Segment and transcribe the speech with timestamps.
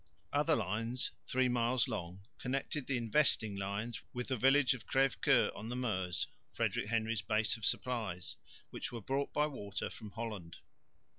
[0.33, 5.69] Other lines, three miles long, connected the investing lines with the village of Crèvecceur on
[5.69, 8.35] the Meuse, Frederick Henry's base of supplies,
[8.71, 10.57] which were brought by water from Holland.